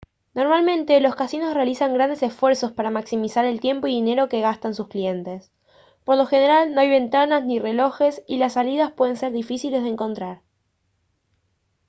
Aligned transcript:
normalmente 0.33 0.99
los 0.99 1.13
casinos 1.13 1.53
realizan 1.53 1.93
grandes 1.93 2.23
esfuerzos 2.23 2.71
para 2.71 2.89
maximizar 2.89 3.45
el 3.45 3.59
tiempo 3.59 3.85
y 3.85 3.91
dinero 3.91 4.29
que 4.29 4.41
gastan 4.41 4.73
sus 4.73 4.87
clientes 4.87 5.51
por 6.05 6.17
lo 6.17 6.25
general 6.25 6.73
no 6.73 6.81
hay 6.81 6.89
ventanas 6.89 7.45
ni 7.45 7.59
relojes 7.59 8.23
y 8.27 8.37
las 8.39 8.53
salidas 8.53 8.91
pueden 8.93 9.15
ser 9.15 9.31
difíciles 9.31 9.83
de 9.83 9.89
encontrar 9.89 10.41